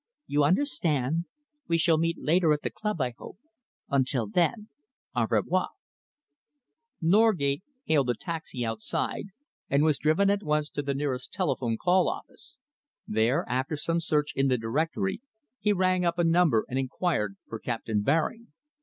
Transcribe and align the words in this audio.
You 0.25 0.43
understand? 0.43 1.25
We 1.67 1.77
shall 1.77 1.99
meet 1.99 2.17
later 2.17 2.51
at 2.53 2.63
the 2.63 2.71
club, 2.71 2.99
I 2.99 3.13
hope. 3.19 3.37
Until 3.87 4.25
then, 4.25 4.67
au 5.15 5.27
revoir!" 5.29 5.69
Norgate 6.99 7.61
hailed 7.85 8.09
a 8.09 8.15
taxi 8.15 8.65
outside 8.65 9.25
and 9.69 9.83
was 9.83 9.99
driven 9.99 10.31
at 10.31 10.41
once 10.41 10.71
to 10.71 10.81
the 10.81 10.95
nearest 10.95 11.31
telephone 11.31 11.77
call 11.77 12.09
office. 12.09 12.57
There, 13.07 13.45
after 13.47 13.75
some 13.75 14.01
search 14.01 14.33
in 14.35 14.47
the 14.47 14.57
directory, 14.57 15.21
he 15.59 15.71
rang 15.71 16.03
up 16.03 16.17
a 16.17 16.23
number 16.23 16.65
and 16.67 16.79
enquired 16.79 17.35
for 17.47 17.59
Captain 17.59 18.01
Baring. 18.01 18.47